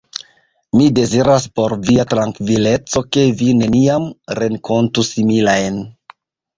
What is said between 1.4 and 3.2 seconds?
por via trankvileco,